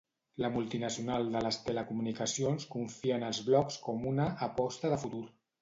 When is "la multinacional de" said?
0.43-1.41